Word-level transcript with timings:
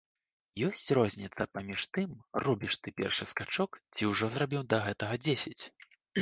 Ёсць 0.67 0.93
розніца 0.97 1.45
паміж 1.57 1.85
тым, 1.97 2.15
робіш 2.45 2.79
ты 2.85 2.95
першы 3.03 3.27
скачок 3.33 3.79
ці 3.95 4.09
ўжо 4.15 4.31
зрабіў 4.39 4.65
да 4.73 4.81
гэтага 4.87 5.15
дзесяць? 5.25 5.63